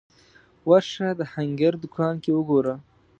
ورشه 0.69 1.07
د 1.19 1.21
هنګر 1.33 1.73
دوکان 1.83 2.15
کې 2.23 2.31
وګوره 2.33 2.75